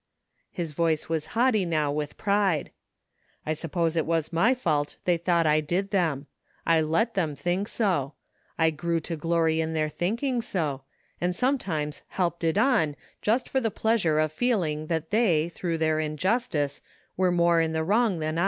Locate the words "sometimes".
11.35-12.01